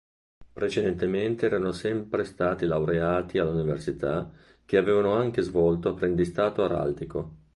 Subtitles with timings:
[0.51, 4.31] Precedentemente erano sempre stati laureati all'università
[4.65, 7.35] che avevano anche svolto apprendistato araldico.